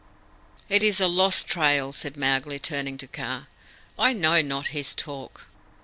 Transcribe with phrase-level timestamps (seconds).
[0.67, 3.45] "It is a lost trail," said Mowgli, turning to Kaa.
[3.99, 5.45] "I know not his talk."